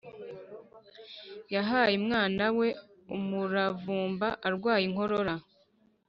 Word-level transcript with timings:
Yahaye 1.53 1.95
umwana 2.01 2.43
we 2.57 2.67
umuravumba 3.15 4.27
arwaye 4.47 4.83
inkorora 4.89 5.33